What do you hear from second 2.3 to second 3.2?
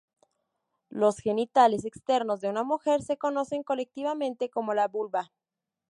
de una mujer se